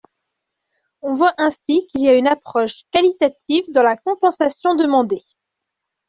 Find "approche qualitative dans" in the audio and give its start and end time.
2.25-3.83